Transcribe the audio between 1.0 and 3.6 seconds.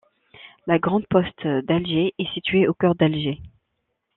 Poste d'Alger est située au cœur d'Alger.